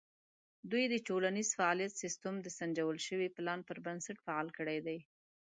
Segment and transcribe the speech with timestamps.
[0.71, 4.99] دوی د ټولنیز فعالیت سیستم د سنجول شوي پلان پر بنسټ فعال کړی دی.